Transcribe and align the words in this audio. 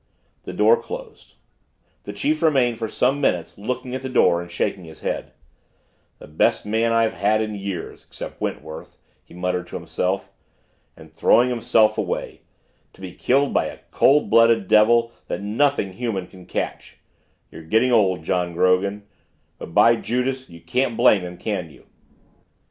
The 0.45 0.51
door 0.53 0.81
closed. 0.81 1.35
The 2.05 2.11
chief 2.13 2.41
remained 2.41 2.79
for 2.79 2.89
some 2.89 3.21
minutes 3.21 3.59
looking 3.59 3.93
at 3.93 4.01
the 4.01 4.09
door 4.09 4.41
and 4.41 4.49
shaking 4.49 4.85
his 4.85 5.01
head. 5.01 5.31
"The 6.17 6.25
best 6.27 6.65
man 6.65 6.91
I've 6.91 7.13
had 7.13 7.39
in 7.39 7.53
years 7.53 8.03
except 8.03 8.41
Wentworth," 8.41 8.97
he 9.23 9.35
murmured 9.35 9.67
to 9.67 9.75
himself. 9.75 10.31
"And 10.97 11.13
throwing 11.13 11.49
himself 11.51 11.99
away 11.99 12.41
to 12.93 13.01
be 13.01 13.11
killed 13.11 13.53
by 13.53 13.65
a 13.65 13.77
cold 13.91 14.31
blooded 14.31 14.67
devil 14.67 15.11
that 15.27 15.43
nothing 15.43 15.93
human 15.93 16.25
can 16.25 16.47
catch 16.47 16.97
you're 17.51 17.61
getting 17.61 17.91
old, 17.91 18.23
John 18.23 18.53
Grogan 18.53 19.03
but, 19.59 19.75
by 19.75 19.95
Judas, 19.97 20.49
you 20.49 20.61
can't 20.61 20.97
blame 20.97 21.21
him, 21.21 21.37
can 21.37 21.69
you? 21.69 21.85